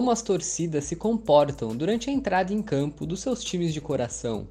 [0.00, 4.48] como as torcidas se comportam durante a entrada em campo dos seus times de coração?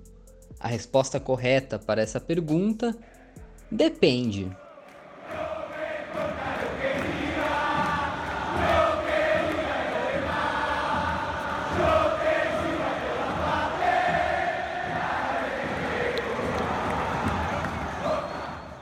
[0.60, 2.96] A resposta correta para essa pergunta
[3.72, 4.56] depende.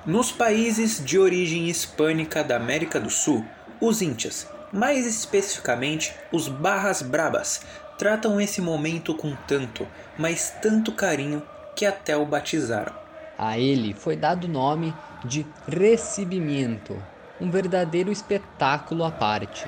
[0.06, 3.46] Nos países de origem hispânica da América do Sul,
[3.80, 7.62] os índias, mais especificamente os Barras Brabas,
[7.98, 11.42] tratam esse momento com tanto, mas tanto carinho
[11.76, 12.94] que até o batizaram.
[13.38, 17.02] A ele foi dado o nome de Recebimento,
[17.40, 19.68] um verdadeiro espetáculo à parte.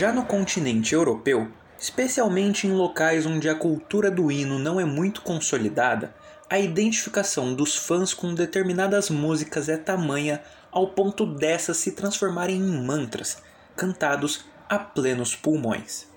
[0.00, 5.20] Já no continente europeu, especialmente em locais onde a cultura do hino não é muito
[5.20, 6.14] consolidada,
[6.48, 10.40] a identificação dos fãs com determinadas músicas é tamanha
[10.72, 13.42] ao ponto dessas se transformarem em mantras,
[13.76, 16.09] cantados a plenos pulmões.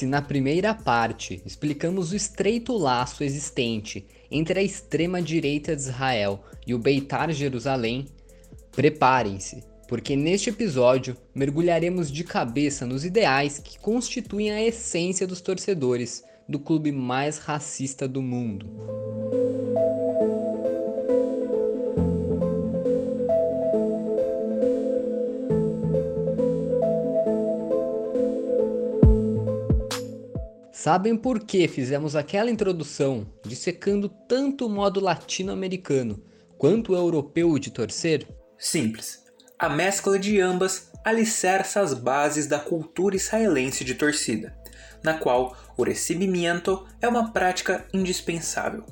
[0.00, 6.72] Se na primeira parte explicamos o estreito laço existente entre a extrema-direita de Israel e
[6.72, 8.06] o Beitar Jerusalém,
[8.72, 16.24] preparem-se, porque neste episódio mergulharemos de cabeça nos ideais que constituem a essência dos torcedores
[16.48, 18.70] do clube mais racista do mundo.
[30.82, 36.24] Sabem por que fizemos aquela introdução dissecando tanto o modo latino-americano
[36.56, 38.26] quanto o europeu de torcer?
[38.56, 39.22] Simples.
[39.58, 44.56] A mescla de ambas alicerça as bases da cultura israelense de torcida,
[45.02, 48.82] na qual o recebimento é uma prática indispensável.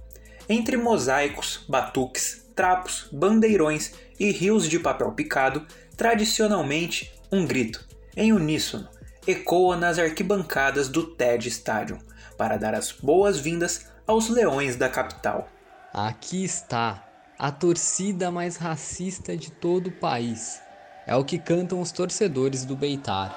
[0.47, 5.67] Entre mosaicos, batuques, trapos, bandeirões e rios de papel picado,
[5.97, 7.83] tradicionalmente um grito,
[8.15, 8.91] em uníssono,
[9.31, 11.99] ecoa nas arquibancadas do TED Stadium
[12.39, 15.47] para dar as boas-vindas aos leões da capital.
[15.93, 17.05] Aqui está
[17.39, 20.63] a torcida mais racista de todo o país.
[21.07, 23.37] É o que cantam os torcedores do Beitar.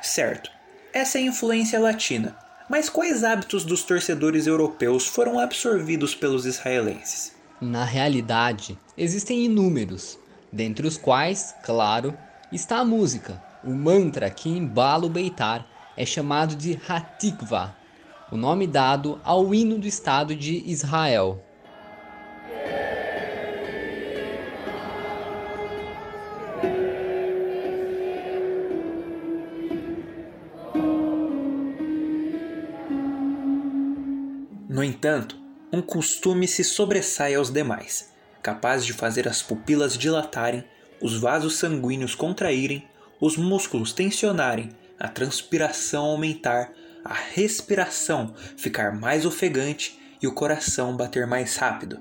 [0.00, 0.52] Certo,
[0.92, 2.36] essa é a influência latina,
[2.68, 7.32] mas quais hábitos dos torcedores europeus foram absorvidos pelos israelenses?
[7.60, 10.18] Na realidade, existem inúmeros,
[10.52, 12.16] dentre os quais, claro,
[12.50, 13.42] está a música.
[13.62, 15.66] O mantra que embala o Beitar
[15.96, 17.74] é chamado de Hatikva,
[18.30, 21.42] o nome dado ao hino do Estado de Israel.
[34.74, 35.38] No entanto,
[35.72, 38.12] um costume se sobressai aos demais,
[38.42, 40.64] capaz de fazer as pupilas dilatarem,
[41.00, 42.84] os vasos sanguíneos contraírem,
[43.20, 46.72] os músculos tensionarem, a transpiração aumentar,
[47.04, 52.00] a respiração ficar mais ofegante e o coração bater mais rápido.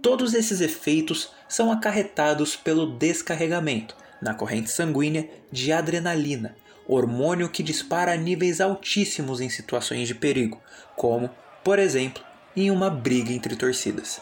[0.00, 6.56] Todos esses efeitos são acarretados pelo descarregamento na corrente sanguínea de adrenalina,
[6.88, 10.62] hormônio que dispara a níveis altíssimos em situações de perigo,
[10.96, 11.28] como
[11.66, 12.22] por exemplo,
[12.56, 14.20] em uma briga entre torcidas.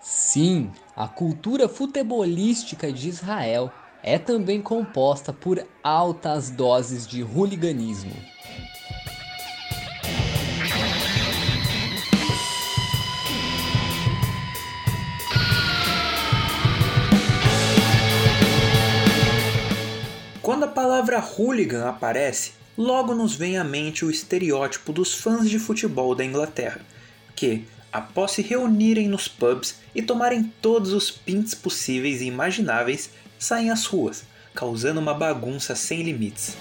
[0.00, 3.70] Sim, a cultura futebolística de Israel
[4.02, 8.16] é também composta por altas doses de hooliganismo.
[20.68, 26.24] Palavra hooligan aparece, logo nos vem à mente o estereótipo dos fãs de futebol da
[26.24, 26.80] Inglaterra,
[27.34, 33.70] que, após se reunirem nos pubs e tomarem todos os pints possíveis e imagináveis, saem
[33.70, 34.24] às ruas,
[34.54, 36.56] causando uma bagunça sem limites.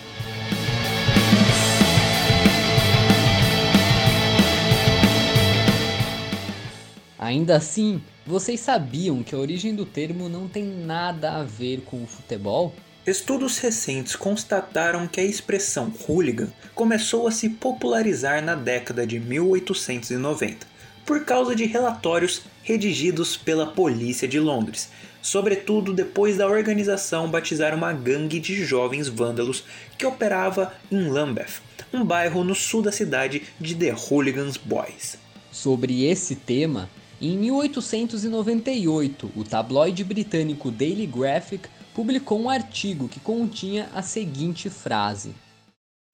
[7.18, 12.04] Ainda assim, vocês sabiam que a origem do termo não tem nada a ver com
[12.04, 12.74] o futebol?
[13.05, 20.65] Estudos recentes constataram que a expressão hooligan começou a se popularizar na década de 1890,
[21.05, 24.89] por causa de relatórios redigidos pela polícia de Londres,
[25.21, 29.65] sobretudo depois da organização batizar uma gangue de jovens vândalos
[29.97, 31.61] que operava em Lambeth,
[31.94, 35.17] um bairro no sul da cidade de The Hooligans Boys.
[35.51, 36.89] Sobre esse tema,
[37.19, 45.36] em 1898, o tabloide britânico Daily Graphic publicou um artigo que continha a seguinte frase: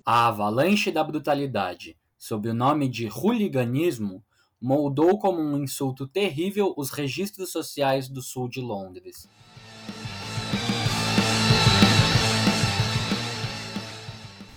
[0.06, 4.24] A avalanche da brutalidade, sob o nome de hooliganismo,
[4.62, 9.28] moldou como um insulto terrível os registros sociais do sul de Londres.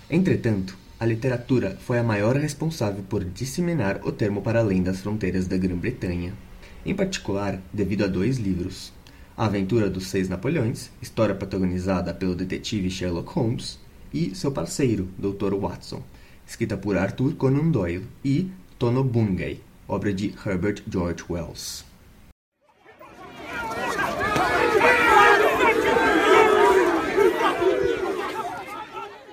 [0.09, 5.47] Entretanto, a literatura foi a maior responsável por disseminar o termo para além das fronteiras
[5.47, 6.33] da Grã-Bretanha,
[6.85, 8.93] em particular devido a dois livros:
[9.35, 13.79] A Aventura dos Seis Napoleões, história protagonizada pelo detetive Sherlock Holmes,
[14.13, 15.55] e seu parceiro, Dr.
[15.55, 16.03] Watson,
[16.47, 21.83] escrita por Arthur Conan Doyle, e Tono Bungay, obra de Herbert George Wells.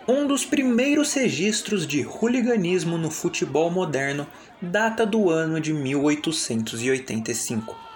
[0.08, 4.26] Um dos primeiros registros de hooliganismo no futebol moderno
[4.62, 7.90] data do ano de 1885.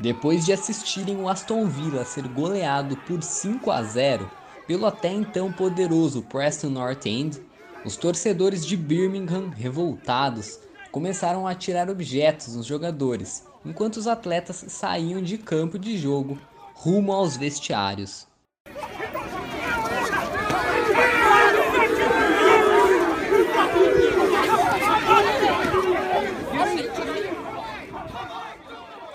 [0.00, 4.30] Depois de assistirem o Aston Villa ser goleado por 5 a 0
[4.66, 7.38] pelo até então poderoso Preston North End,
[7.84, 10.58] os torcedores de Birmingham, revoltados,
[10.90, 16.38] começaram a atirar objetos nos jogadores enquanto os atletas saíam de campo de jogo
[16.72, 18.26] rumo aos vestiários.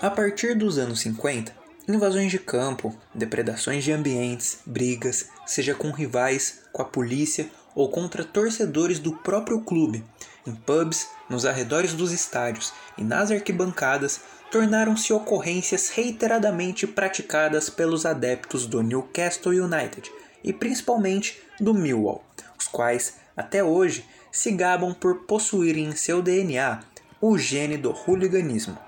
[0.02, 1.56] A partir dos anos 50,
[1.88, 8.22] invasões de campo, depredações de ambientes, brigas, seja com rivais, com a polícia ou contra
[8.22, 10.04] torcedores do próprio clube,
[10.46, 14.20] em pubs, nos arredores dos estádios e nas arquibancadas,
[14.50, 20.12] tornaram-se ocorrências reiteradamente praticadas pelos adeptos do Newcastle United
[20.44, 22.22] e principalmente do Millwall,
[22.58, 26.80] os quais, até hoje, se gabam por possuírem em seu DNA
[27.18, 28.85] o gene do hooliganismo.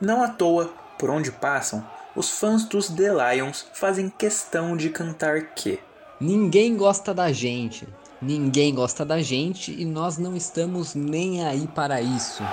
[0.00, 1.84] Não à toa, por onde passam,
[2.14, 5.80] os fãs dos The Lions fazem questão de cantar que
[6.20, 7.88] Ninguém gosta da gente,
[8.22, 12.44] ninguém gosta da gente e nós não estamos nem aí para isso.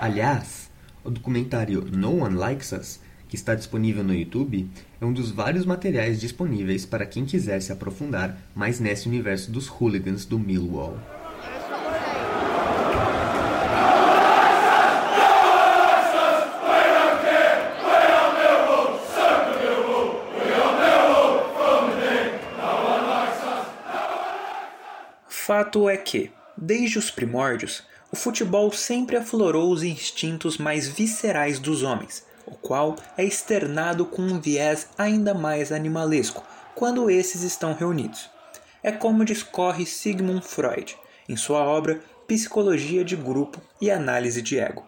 [0.00, 0.70] Aliás,
[1.04, 3.00] o documentário No One Likes Us,
[3.32, 4.68] que está disponível no YouTube,
[5.00, 9.68] é um dos vários materiais disponíveis para quem quiser se aprofundar mais nesse universo dos
[9.68, 10.98] hooligans do Millwall.
[25.26, 31.82] Fato é que, desde os primórdios, o futebol sempre aflorou os instintos mais viscerais dos
[31.82, 36.44] homens, o qual é externado com um viés ainda mais animalesco
[36.74, 38.28] quando esses estão reunidos.
[38.82, 40.96] É como discorre Sigmund Freud
[41.28, 44.84] em sua obra Psicologia de Grupo e Análise de Ego.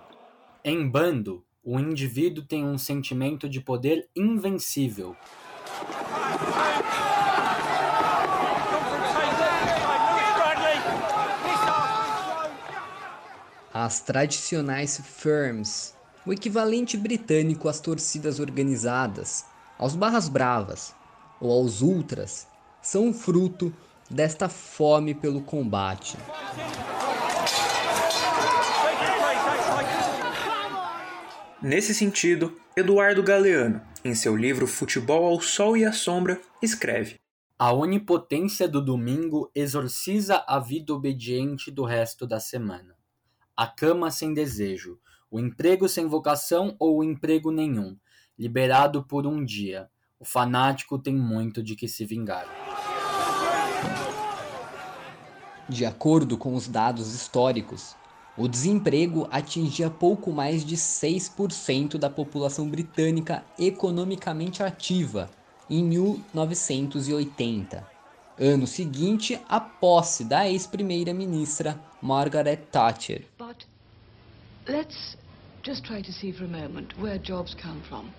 [0.63, 5.17] Em bando, o indivíduo tem um sentimento de poder invencível.
[13.73, 15.95] As tradicionais firms,
[16.27, 19.45] o equivalente britânico às torcidas organizadas,
[19.79, 20.95] aos barras bravas
[21.41, 22.47] ou aos ultras,
[22.81, 23.75] são fruto
[24.11, 26.17] desta fome pelo combate.
[31.61, 37.17] Nesse sentido, Eduardo Galeano, em seu livro Futebol ao Sol e à Sombra, escreve:
[37.59, 42.95] A onipotência do domingo exorciza a vida obediente do resto da semana.
[43.57, 44.99] A cama sem desejo,
[45.35, 47.97] o emprego sem vocação ou o emprego nenhum,
[48.39, 49.91] liberado por um dia.
[50.21, 52.47] O fanático tem muito de que se vingar.
[55.69, 57.97] De acordo com os dados históricos,
[58.39, 65.29] o desemprego atingia pouco mais de 6% da população britânica economicamente ativa
[65.69, 67.85] em 1980,
[68.39, 73.27] ano seguinte à posse da ex-primeira-ministra Margaret Thatcher.
[73.37, 73.67] But
[74.69, 75.24] let's
[75.65, 78.13] just try to see for a moment where jobs come from.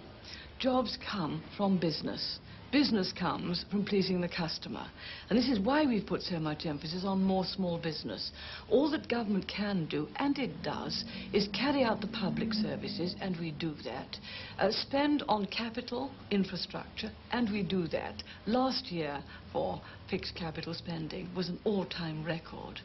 [0.57, 2.39] Jobs come from business.
[2.71, 4.87] Business comes from pleasing the customer.
[5.29, 8.31] And this is why we've put so much emphasis on more small business.
[8.67, 13.37] All that government can do, and it does, is carry out the public services, and
[13.39, 14.17] we do that.
[14.57, 18.23] Uh, spend on capital infrastructure, and we do that.
[18.47, 19.23] Last year,
[19.53, 22.81] for fixed capital spending, was an all-time record.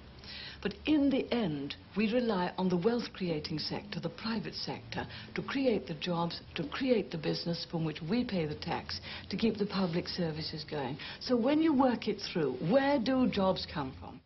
[0.63, 5.43] But in the end, we rely on the wealth creating sector, the private sector, to
[5.43, 9.01] create the jobs, to create the business from which we pay the tax,
[9.31, 10.99] to keep the public services going.
[11.21, 14.21] So when you work it through, where do jobs come from?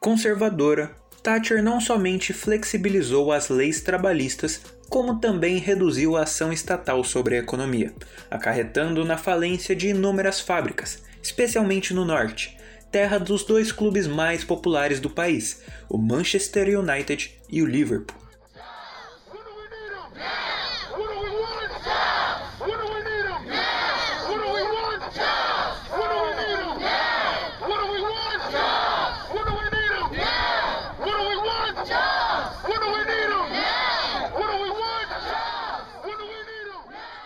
[0.00, 7.36] Conservadora, Thatcher não somente flexibilizou as leis trabalhistas, como também reduziu a ação estatal sobre
[7.36, 7.94] a economia,
[8.30, 12.54] acarretando na falência de inúmeras fábricas, especialmente no norte,
[12.94, 18.16] terra dos dois clubes mais populares do país, o Manchester United e o Liverpool.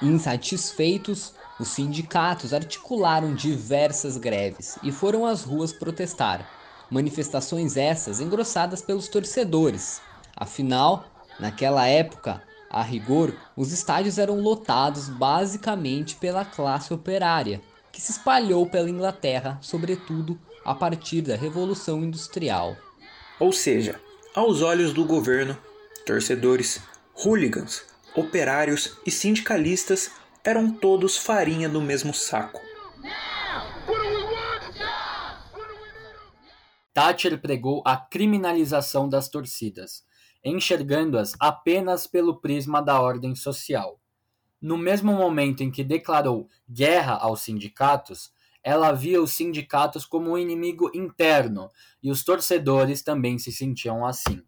[0.01, 6.49] Insatisfeitos, os sindicatos articularam diversas greves e foram às ruas protestar.
[6.91, 10.01] Manifestações essas engrossadas pelos torcedores.
[10.37, 11.05] Afinal,
[11.39, 17.61] naquela época, a rigor, os estádios eram lotados basicamente pela classe operária,
[17.91, 22.77] que se espalhou pela Inglaterra, sobretudo a partir da Revolução Industrial.
[23.41, 24.01] Ou seja,
[24.35, 25.57] aos olhos do governo,
[26.05, 26.81] torcedores,
[27.15, 27.83] hooligans,
[28.15, 30.11] operários e sindicalistas
[30.45, 32.61] eram todos farinha do mesmo saco.
[36.93, 40.05] Thatcher pregou a criminalização das torcidas,
[40.45, 44.01] enxergando-as apenas pelo prisma da ordem social.
[44.61, 50.39] No mesmo momento em que declarou guerra aos sindicatos, ela via os sindicatos como um
[50.39, 51.71] inimigo interno
[52.03, 54.43] e os torcedores também se sentiam assim.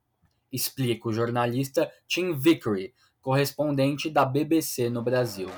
[0.50, 5.48] Explica o jornalista Tim Vickery, correspondente da BBC no Brasil.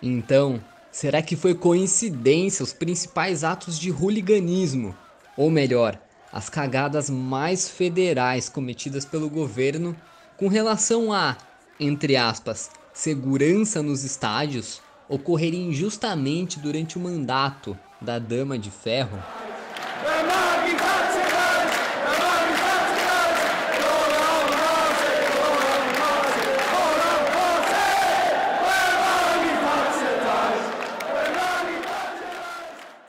[0.00, 5.00] Então, será que foi coincidência os principais atos de hooliganismo?
[5.36, 10.00] Ou melhor, as cagadas mais federais cometidas pelo governo
[10.36, 11.38] com relação a,
[11.78, 19.26] entre aspas, segurança nos estádios ocorrerem justamente durante o mandato da Dama de Ferro?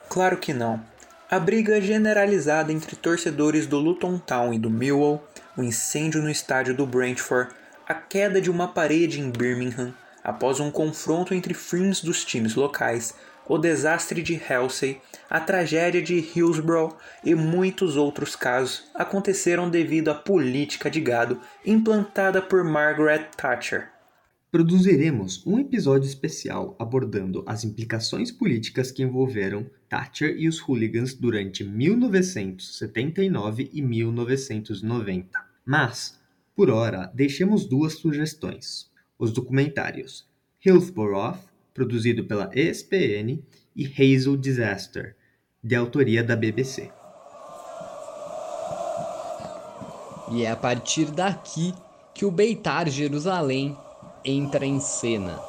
[0.09, 0.83] Claro que não.
[1.29, 5.23] A briga generalizada entre torcedores do Luton Town e do Millwall,
[5.55, 7.53] o incêndio no estádio do Brentford,
[7.87, 13.13] a queda de uma parede em Birmingham após um confronto entre filmes dos times locais,
[13.47, 14.99] o desastre de Halsey,
[15.29, 22.41] a tragédia de Hillsborough e muitos outros casos aconteceram devido à política de gado implantada
[22.41, 23.89] por Margaret Thatcher.
[24.51, 31.63] Produziremos um episódio especial abordando as implicações políticas que envolveram Thatcher e os hooligans durante
[31.63, 35.39] 1979 e 1990.
[35.63, 36.19] Mas,
[36.55, 38.89] por hora, deixemos duas sugestões:
[39.19, 40.27] os documentários
[40.65, 41.37] Hillsborough,
[41.71, 43.43] produzido pela ESPN,
[43.75, 45.15] e Hazel Disaster,
[45.63, 46.89] de autoria da BBC.
[50.31, 51.71] E é a partir daqui
[52.15, 53.77] que o Beitar Jerusalém
[54.23, 55.39] entra em cena.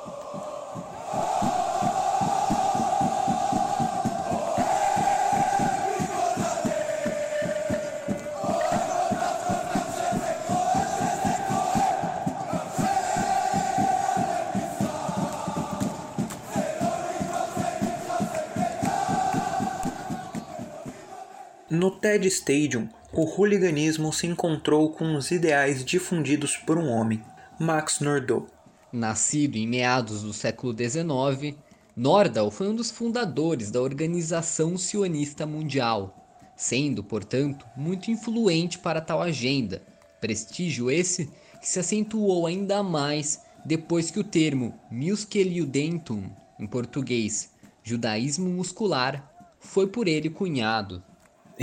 [21.71, 27.23] No TED Stadium, o hooliganismo se encontrou com os ideais difundidos por um homem,
[27.59, 28.60] Max Nordau.
[28.93, 31.57] Nascido em meados do século XIX,
[31.95, 39.23] Nordau foi um dos fundadores da Organização Sionista Mundial, sendo, portanto, muito influente para tal
[39.23, 39.81] agenda.
[40.21, 41.27] Prestígio esse
[41.61, 46.25] que se acentuou ainda mais depois que o termo Musculiudentum,
[46.59, 47.53] em português,
[47.85, 51.01] judaísmo muscular, foi por ele cunhado.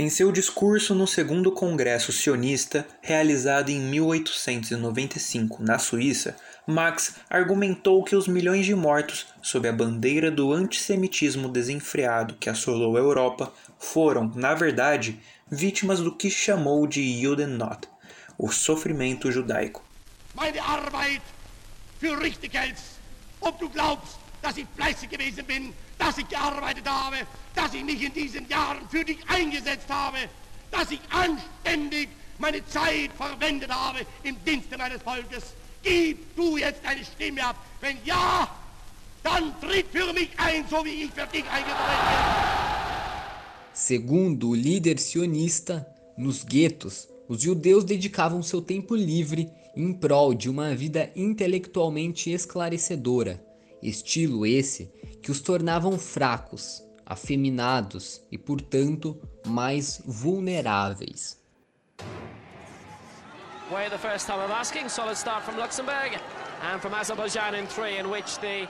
[0.00, 8.14] Em seu discurso no segundo Congresso Sionista, realizado em 1895 na Suíça, Marx argumentou que
[8.14, 14.30] os milhões de mortos sob a bandeira do antissemitismo desenfreado que assolou a Europa foram,
[14.36, 15.18] na verdade,
[15.50, 17.88] vítimas do que chamou de Judennot,
[18.38, 19.82] o sofrimento judaico.
[20.32, 21.22] Meine Arbeit
[21.98, 22.52] für richtig
[23.40, 27.16] ob du glaubst, dass ich fleißig gewesen bin, dass ich gearbeitet habe,
[27.54, 30.18] dass ich mich in diesen Jahren für dich eingesetzt habe,
[30.70, 35.54] dass ich anständig meine Zeit verwendet habe im Dienste meines Volkes.
[35.82, 37.56] Gib du jetzt deine Stimme ab.
[37.80, 38.48] Wenn ja,
[39.22, 42.48] dann tritt für mich ein, so wie ich für dich eingetreten bin.
[43.72, 45.86] Segundo o líder sionista,
[46.16, 53.40] nos guetos, os judeus dedicavam seu tempo livre em prol de uma vida intelectualmente esclarecedora,
[53.80, 54.90] estilo esse
[55.22, 61.38] que os tornavam fracos, afeminados e, portanto, mais vulneráveis.
[63.70, 66.18] Way the first time of asking, solid start from Luxembourg
[66.62, 68.66] and from Azerbaijan in three, in which the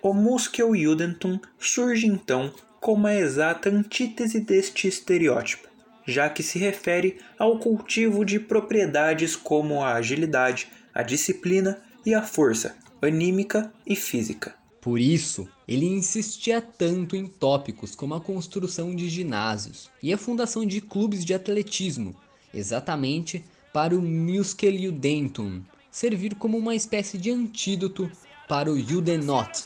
[0.00, 5.68] o Muskel Judentum surge então como a exata antítese deste estereótipo,
[6.06, 12.22] já que se refere ao cultivo de propriedades como a agilidade, a disciplina e a
[12.22, 14.54] força, anímica e física.
[14.80, 20.66] Por isso, ele insistia tanto em tópicos como a construção de ginásios e a fundação
[20.66, 22.14] de clubes de atletismo,
[22.52, 28.10] exatamente para o Muskeljudentum servir como uma espécie de antídoto
[28.48, 29.64] para o Judenot.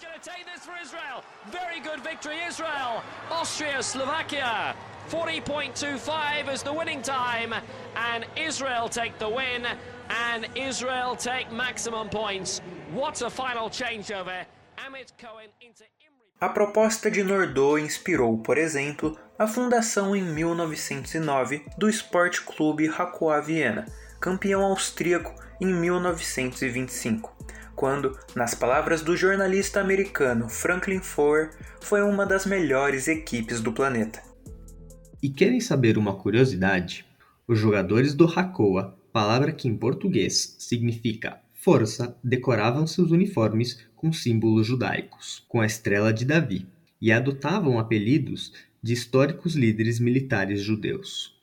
[1.50, 3.02] Very good victory, Israel.
[3.30, 4.76] Austria, Slovakia.
[5.10, 7.54] 40.25 is the winning time,
[7.96, 9.64] and Israel take the win,
[10.10, 12.60] and Israel take maximum points.
[12.92, 14.46] What a final changeover.
[16.40, 23.40] A proposta de Nordau inspirou, por exemplo, a fundação em 1909 do Sport Clube Hakoah
[23.40, 23.86] Viena,
[24.20, 27.36] campeão austríaco em 1925,
[27.74, 34.27] quando, nas palavras do jornalista americano Franklin Foer, foi uma das melhores equipes do planeta.
[35.20, 37.04] E querem saber uma curiosidade?
[37.48, 44.64] Os jogadores do Hakoah, palavra que em português significa força, decoravam seus uniformes com símbolos
[44.64, 46.68] judaicos, com a estrela de Davi,
[47.00, 51.36] e adotavam apelidos de históricos líderes militares judeus.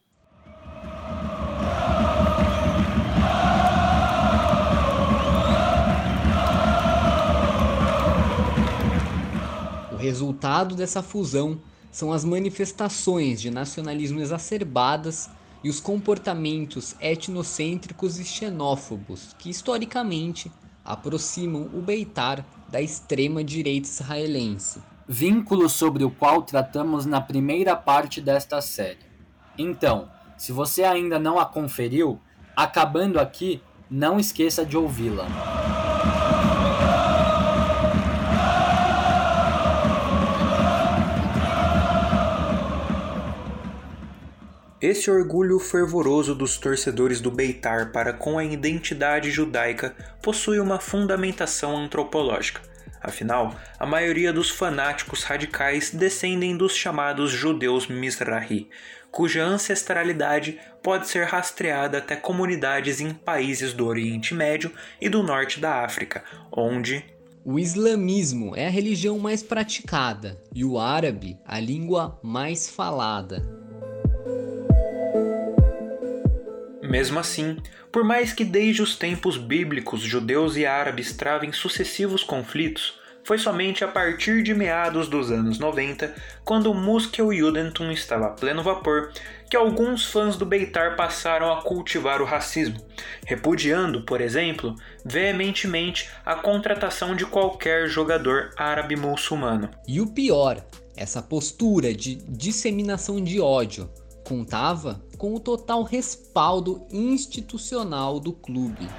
[9.91, 11.59] O resultado dessa fusão
[11.95, 15.29] são as manifestações de nacionalismo exacerbadas
[15.63, 20.51] e os comportamentos etnocêntricos e xenófobos que historicamente
[20.83, 24.81] aproximam o Beitar da extrema-direita israelense.
[25.07, 28.99] Vínculo sobre o qual tratamos na primeira parte desta série.
[29.57, 32.19] Então, se você ainda não a conferiu,
[32.53, 35.54] acabando aqui, não esqueça de ouvi-la.
[44.87, 51.75] Esse orgulho fervoroso dos torcedores do Beitar para com a identidade judaica possui uma fundamentação
[51.75, 52.61] antropológica.
[53.01, 58.69] Afinal, a maioria dos fanáticos radicais descendem dos chamados judeus Mizrahi,
[59.09, 64.71] cuja ancestralidade pode ser rastreada até comunidades em países do Oriente Médio
[65.01, 67.03] e do Norte da África, onde
[67.43, 73.64] o islamismo é a religião mais praticada e o árabe a língua mais falada.
[76.87, 77.57] Mesmo assim,
[77.91, 83.83] por mais que desde os tempos bíblicos judeus e árabes travem sucessivos conflitos, foi somente
[83.83, 89.11] a partir de meados dos anos 90, quando o Muskel Judentum estava a pleno vapor,
[89.49, 92.77] que alguns fãs do Beitar passaram a cultivar o racismo,
[93.25, 99.71] repudiando, por exemplo, veementemente a contratação de qualquer jogador árabe muçulmano.
[99.87, 100.63] E o pior,
[100.95, 103.89] essa postura de disseminação de ódio
[104.25, 108.89] contava com o total respaldo institucional do clube.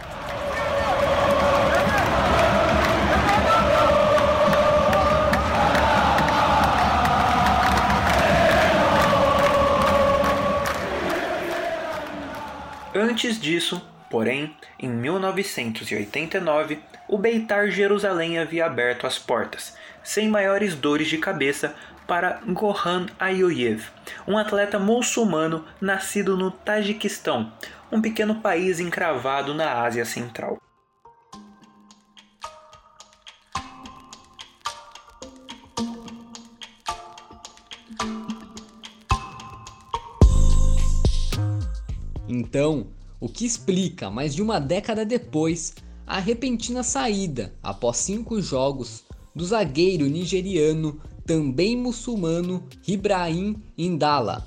[12.94, 19.76] Antes disso, porém, em 1989, o Beitar Jerusalém havia aberto as portas,
[20.06, 21.74] sem maiores dores de cabeça,
[22.06, 23.82] para Gohan Ayoyev,
[24.24, 27.52] um atleta muçulmano nascido no Tajiquistão,
[27.90, 30.58] um pequeno país encravado na Ásia Central.
[42.28, 42.86] Então,
[43.18, 45.74] o que explica, mais de uma década depois,
[46.06, 49.05] a repentina saída, após cinco jogos,
[49.36, 54.46] do zagueiro nigeriano, também muçulmano, Ibrahim Indala.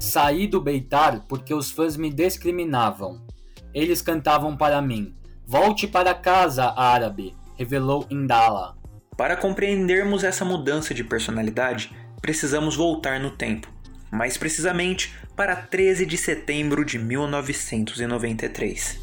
[0.00, 3.24] Saí do Beitar porque os fãs me discriminavam.
[3.72, 5.14] Eles cantavam para mim:
[5.46, 8.76] Volte para casa, árabe, revelou Indala.
[9.16, 13.72] Para compreendermos essa mudança de personalidade, precisamos voltar no tempo,
[14.10, 19.00] mais precisamente para 13 de setembro de 1993.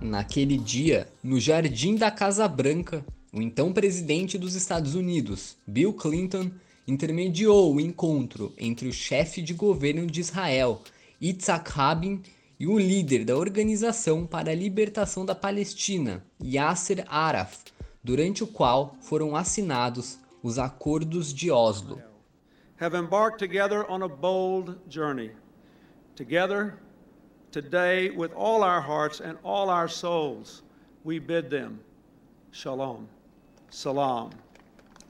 [0.00, 6.50] Naquele dia, no jardim da Casa Branca, o então presidente dos Estados Unidos, Bill Clinton,
[6.86, 10.80] intermediou o encontro entre o chefe de governo de Israel,
[11.20, 12.22] Yitzhak Rabin,
[12.58, 17.75] e o líder da Organização para a Libertação da Palestina, Yasser Arafat,
[18.06, 22.00] durante o qual foram assinados os Acordos de Oslo.
[22.80, 25.32] Have embarked together on a bold journey.
[26.14, 26.78] Together,
[27.50, 30.62] today, with all our hearts and all our souls,
[31.02, 31.80] we bid them
[32.52, 33.08] shalom,
[33.70, 34.30] salam,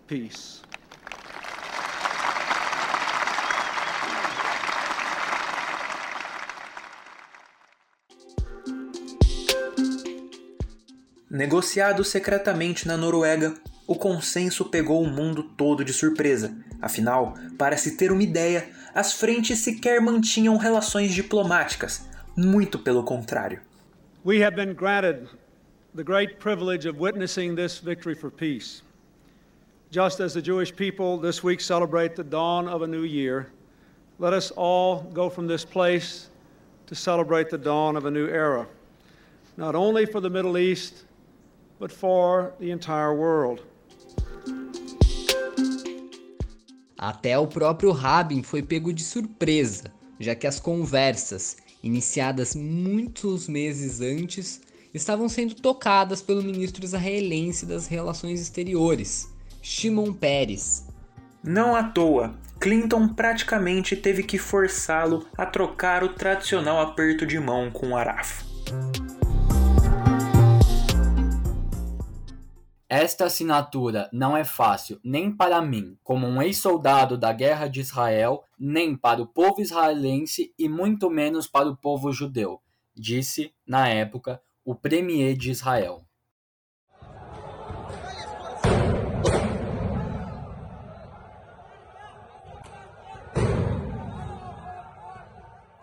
[0.06, 0.62] peace.
[11.36, 13.54] Negociado secretamente na Noruega,
[13.86, 16.56] o consenso pegou o mundo todo de surpresa.
[16.80, 23.60] Afinal, para se ter uma ideia, as frentes sequer mantinham relações diplomáticas, muito pelo contrário.
[24.24, 25.28] We have been granted
[25.94, 28.82] the great privilege of witnessing this victory for peace.
[29.90, 33.48] Just as the Jewish people this week celebrate the dawn of a new year,
[34.18, 36.30] let us all go from this place
[36.86, 38.66] to celebrate the dawn of a new era,
[39.58, 41.04] not only for the Middle East,
[41.78, 43.62] but for the entire world.
[46.98, 54.00] Até o próprio Rabin foi pego de surpresa, já que as conversas, iniciadas muitos meses
[54.00, 54.62] antes,
[54.94, 59.28] estavam sendo tocadas pelo ministro israelense das Relações Exteriores,
[59.60, 60.86] Shimon Peres.
[61.44, 67.70] Não à toa, Clinton praticamente teve que forçá-lo a trocar o tradicional aperto de mão
[67.70, 68.42] com Araf.
[72.88, 78.44] Esta assinatura não é fácil nem para mim, como um ex-soldado da Guerra de Israel,
[78.56, 82.60] nem para o povo israelense e muito menos para o povo judeu,
[82.94, 86.04] disse, na época, o premier de Israel.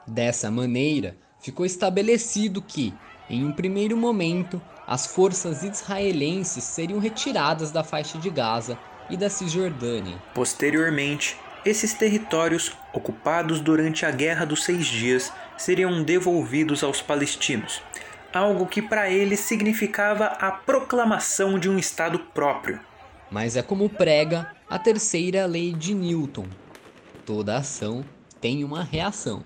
[0.07, 2.93] Dessa maneira, ficou estabelecido que,
[3.29, 8.77] em um primeiro momento, as forças israelenses seriam retiradas da faixa de Gaza
[9.09, 10.21] e da Cisjordânia.
[10.33, 17.81] Posteriormente, esses territórios, ocupados durante a Guerra dos Seis Dias, seriam devolvidos aos palestinos,
[18.33, 22.79] algo que para eles significava a proclamação de um Estado próprio.
[23.31, 26.47] Mas é como prega a terceira lei de Newton:
[27.25, 28.03] toda ação
[28.41, 29.43] tem uma reação.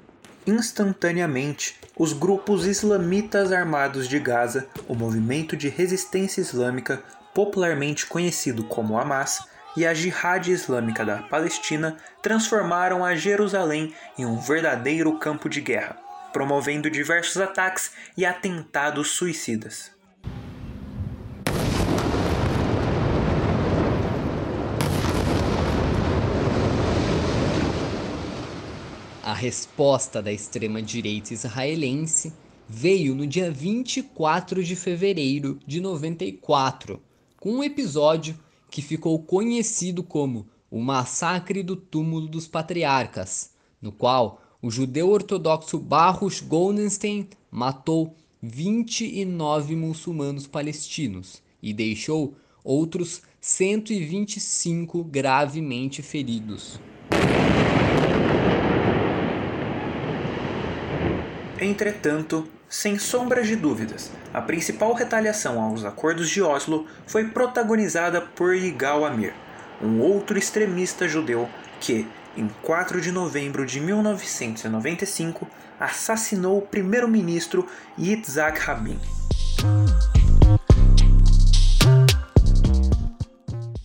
[0.47, 8.97] Instantaneamente, os grupos islamitas armados de Gaza, o movimento de resistência islâmica, popularmente conhecido como
[8.97, 15.59] Hamas, e a Jihad Islâmica da Palestina transformaram a Jerusalém em um verdadeiro campo de
[15.59, 15.97] guerra,
[16.31, 19.96] promovendo diversos ataques e atentados suicidas.
[29.37, 32.33] Resposta da extrema-direita israelense
[32.67, 36.99] veio no dia 24 de fevereiro de 94,
[37.39, 38.37] com um episódio
[38.69, 45.77] que ficou conhecido como o Massacre do Túmulo dos Patriarcas, no qual o judeu ortodoxo
[45.77, 56.79] Baruch Goldenstein matou 29 muçulmanos palestinos e deixou outros 125 gravemente feridos.
[61.59, 68.55] Entretanto, sem sombras de dúvidas, a principal retaliação aos acordos de Oslo foi protagonizada por
[68.55, 69.33] Yigal Amir,
[69.81, 75.47] um outro extremista judeu que, em 4 de novembro de 1995,
[75.79, 77.67] assassinou o primeiro-ministro
[77.97, 78.99] Yitzhak Rabin.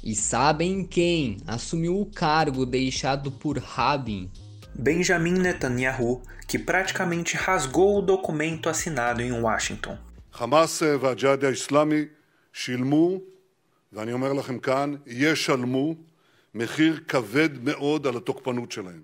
[0.05, 4.31] E sabem quem assumiu o cargo deixado por Rabin?
[4.76, 9.98] Benjamin Netanyahu, que praticamente rasgou o documento assinado em Washington.
[10.34, 12.06] חמאס והג'יהאד האסלאמי
[12.54, 13.18] שילמו,
[13.94, 15.96] ואני אומר לכם כאן, ישלמו,
[16.56, 19.02] מחיר כבד מאוד על התוקפנות שלהם.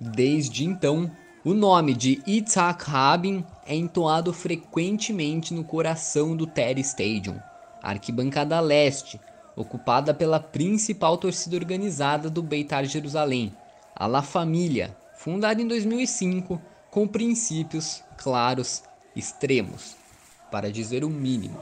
[0.00, 1.10] Desde então,
[1.43, 7.39] o nome de Itzhak Rabin é entoado frequentemente no coração do Terry Stadium,
[7.81, 9.19] arquibancada leste,
[9.55, 13.51] ocupada pela principal torcida organizada do Beitar Jerusalém,
[13.95, 18.83] a La Família, fundada em 2005 com princípios claros,
[19.15, 19.95] extremos,
[20.51, 21.57] para dizer o mínimo.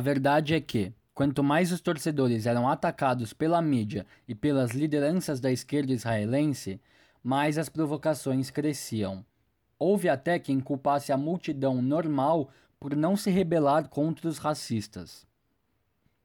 [0.00, 5.40] A verdade é que, quanto mais os torcedores eram atacados pela mídia e pelas lideranças
[5.40, 6.80] da esquerda israelense,
[7.22, 9.22] mais as provocações cresciam.
[9.78, 15.26] Houve até quem culpasse a multidão normal por não se rebelar contra os racistas.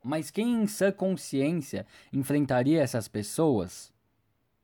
[0.01, 3.91] Mas quem em sã consciência enfrentaria essas pessoas?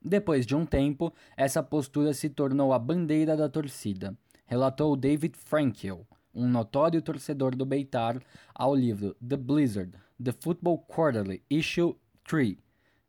[0.01, 6.07] Depois de um tempo, essa postura se tornou a bandeira da torcida, relatou David Frankel,
[6.33, 8.21] um notório torcedor do Beitar,
[8.53, 11.95] ao livro The Blizzard, The Football Quarterly, Issue
[12.27, 12.57] 3,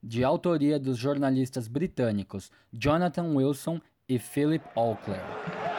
[0.03, 5.72] de autoria dos jornalistas britânicos Jonathan Wilson e Philip Auckler.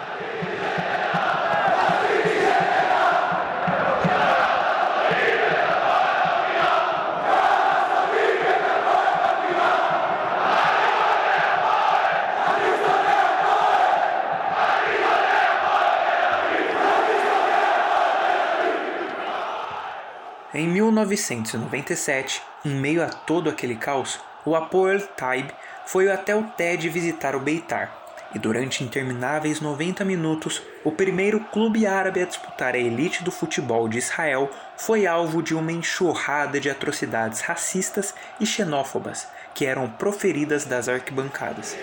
[20.83, 25.49] 1997, em meio a todo aquele caos, o Apoel Taib
[25.85, 28.03] foi até o TED visitar o Beitar,
[28.35, 33.87] e durante intermináveis 90 minutos, o primeiro clube árabe a disputar a elite do futebol
[33.87, 40.65] de Israel foi alvo de uma enxurrada de atrocidades racistas e xenófobas que eram proferidas
[40.65, 41.77] das arquibancadas.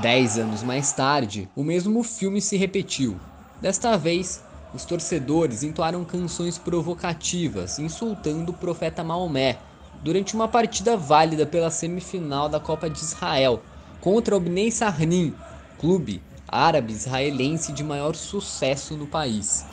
[0.00, 3.18] Dez anos mais tarde, o mesmo filme se repetiu.
[3.60, 9.58] Desta vez, os torcedores entoaram canções provocativas, insultando o profeta Maomé,
[10.00, 13.60] durante uma partida válida pela semifinal da Copa de Israel
[14.00, 15.34] contra o Bnei Sarnim,
[15.80, 19.66] clube árabe israelense de maior sucesso no país.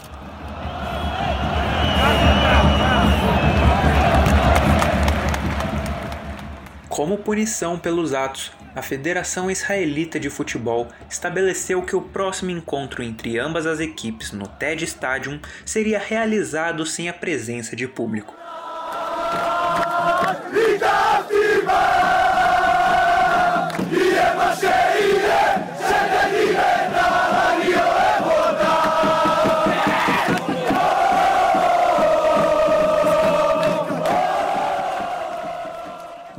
[6.89, 13.39] Como punição pelos atos, a Federação Israelita de Futebol estabeleceu que o próximo encontro entre
[13.39, 18.35] ambas as equipes no TED Stadium seria realizado sem a presença de público.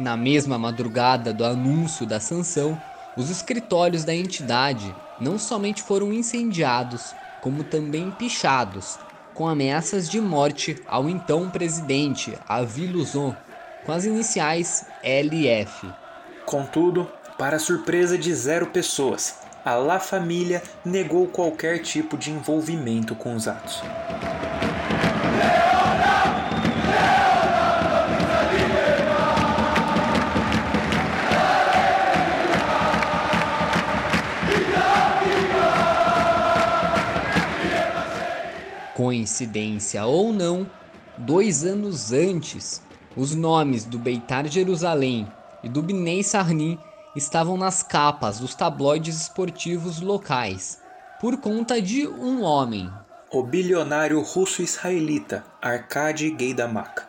[0.07, 2.81] Na mesma madrugada do anúncio da sanção,
[3.17, 9.01] os escritórios da entidade não somente foram incendiados, como também pichados,
[9.35, 13.35] com ameaças de morte ao então presidente Avi Luzon,
[13.85, 15.89] com as iniciais LF.
[16.45, 23.35] Contudo, para surpresa de zero pessoas, a La Família negou qualquer tipo de envolvimento com
[23.35, 23.83] os atos.
[39.07, 40.69] Coincidência ou não,
[41.17, 42.83] dois anos antes,
[43.17, 45.29] Os nomes do Beitar Jerusalém
[45.63, 46.77] e do Bnei Sarnin
[47.15, 50.83] estavam nas capas dos tabloides esportivos locais,
[51.21, 52.91] por conta de um homem.
[53.31, 57.03] O bilionário russo-israelita Arkady Geidamak.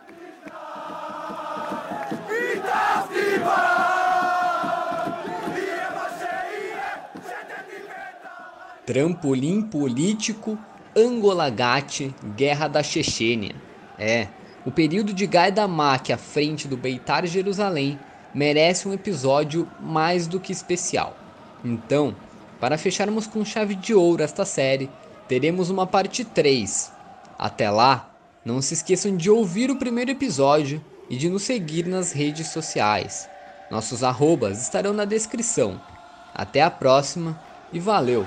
[8.86, 10.60] Trampolim político,
[10.98, 13.56] Angolagate, Guerra da Chechênia.
[14.00, 14.28] É,
[14.66, 18.00] o período de Gaidamak à frente do Beitar Jerusalém
[18.34, 21.16] merece um episódio mais do que especial.
[21.64, 22.16] Então,
[22.60, 24.90] para fecharmos com chave de ouro esta série,
[25.28, 26.92] teremos uma parte 3.
[27.38, 28.10] Até lá,
[28.44, 33.30] não se esqueçam de ouvir o primeiro episódio e de nos seguir nas redes sociais.
[33.70, 35.80] Nossos arrobas estarão na descrição.
[36.34, 37.40] Até a próxima
[37.72, 38.26] e valeu!